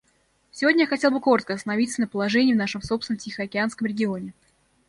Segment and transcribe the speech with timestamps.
[0.49, 4.33] Сегодня я хотел бы коротко остановиться на положении в нашем собственном Тихоокеанском регионе.